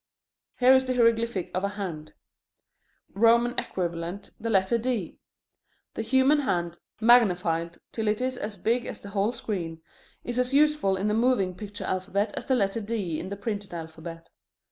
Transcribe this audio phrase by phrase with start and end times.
[0.59, 2.13] Here is the hieroglyphic of a hand:
[3.13, 5.19] Roman equivalent, the letter D.
[5.93, 9.83] The human hand, magnified till it is as big as the whole screen,
[10.23, 13.75] is as useful in the moving picture alphabet as the letter D in the printed
[13.75, 14.27] alphabet.